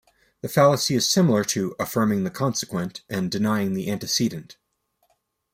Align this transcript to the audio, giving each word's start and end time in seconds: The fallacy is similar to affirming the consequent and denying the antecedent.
The 0.41 0.49
fallacy 0.49 0.95
is 0.95 1.07
similar 1.07 1.43
to 1.43 1.75
affirming 1.79 2.23
the 2.23 2.31
consequent 2.31 3.03
and 3.07 3.29
denying 3.29 3.75
the 3.75 3.87
antecedent. 3.91 4.57